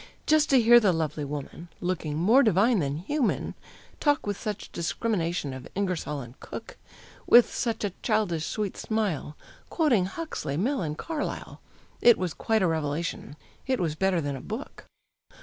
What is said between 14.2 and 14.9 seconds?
a book.